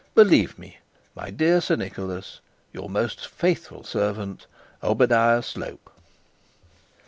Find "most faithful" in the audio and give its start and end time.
2.89-3.83